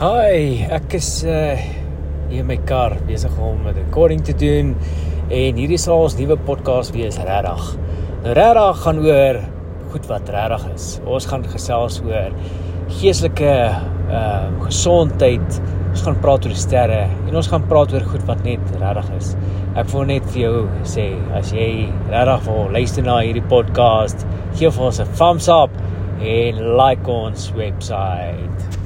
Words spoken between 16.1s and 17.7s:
praat oor die sterre en ons gaan